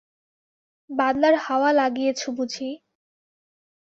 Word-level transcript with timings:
বাদলার 0.89 1.35
হাওয়া 1.45 1.71
লাগিয়েছ 1.73 2.21
বুঝি? 2.29 2.69